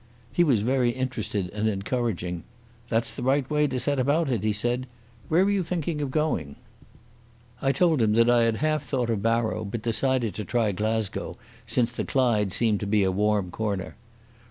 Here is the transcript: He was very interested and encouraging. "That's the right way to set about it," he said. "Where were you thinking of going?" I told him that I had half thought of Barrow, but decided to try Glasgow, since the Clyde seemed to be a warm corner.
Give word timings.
He 0.33 0.43
was 0.43 0.63
very 0.63 0.89
interested 0.89 1.49
and 1.51 1.69
encouraging. 1.69 2.41
"That's 2.89 3.13
the 3.13 3.21
right 3.21 3.47
way 3.51 3.67
to 3.67 3.79
set 3.79 3.99
about 3.99 4.29
it," 4.31 4.43
he 4.43 4.51
said. 4.51 4.87
"Where 5.29 5.45
were 5.45 5.51
you 5.51 5.61
thinking 5.61 6.01
of 6.01 6.09
going?" 6.09 6.55
I 7.61 7.71
told 7.71 8.01
him 8.01 8.13
that 8.13 8.27
I 8.27 8.45
had 8.45 8.55
half 8.55 8.81
thought 8.81 9.11
of 9.11 9.21
Barrow, 9.21 9.63
but 9.63 9.83
decided 9.83 10.33
to 10.33 10.43
try 10.43 10.71
Glasgow, 10.71 11.37
since 11.67 11.91
the 11.91 12.03
Clyde 12.03 12.51
seemed 12.51 12.79
to 12.79 12.87
be 12.87 13.03
a 13.03 13.11
warm 13.11 13.51
corner. 13.51 13.95